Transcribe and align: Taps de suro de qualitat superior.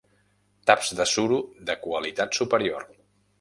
Taps 0.69 0.89
de 0.99 1.05
suro 1.11 1.37
de 1.69 1.75
qualitat 1.83 2.41
superior. 2.41 2.89